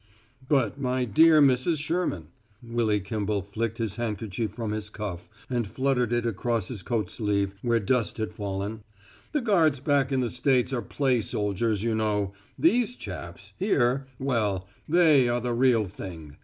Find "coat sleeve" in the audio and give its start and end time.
6.81-7.53